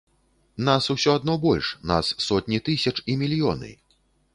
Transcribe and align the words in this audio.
Нас 0.69 0.87
усё 0.93 1.13
адно 1.21 1.35
больш, 1.45 1.69
нас 1.95 2.11
сотні 2.29 2.65
тысяч 2.71 2.97
і 3.11 3.21
мільёны. 3.25 3.71